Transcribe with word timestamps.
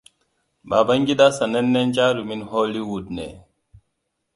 Babangida 0.69 1.25
sanannen 1.37 1.87
jarumin 1.95 2.41
Hollywood 2.51 3.07
ne. 3.17 3.27